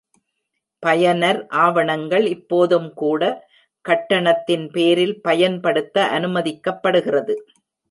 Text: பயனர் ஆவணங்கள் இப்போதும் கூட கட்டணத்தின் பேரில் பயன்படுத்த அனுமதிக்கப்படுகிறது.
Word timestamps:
பயனர் 0.83 1.39
ஆவணங்கள் 1.57 2.25
இப்போதும் 2.27 2.89
கூட 2.93 3.21
கட்டணத்தின் 3.85 4.65
பேரில் 4.71 5.15
பயன்படுத்த 5.21 6.09
அனுமதிக்கப்படுகிறது. 6.13 7.35